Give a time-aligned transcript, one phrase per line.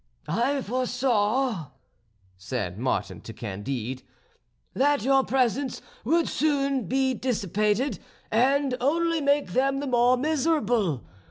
[0.27, 1.67] "I foresaw,"
[2.35, 4.01] said Martin to Candide,
[4.73, 7.99] "that your presents would soon be dissipated,
[8.31, 11.03] and only make them the more miserable.